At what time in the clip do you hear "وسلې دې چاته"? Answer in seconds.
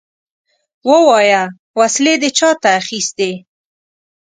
1.79-2.69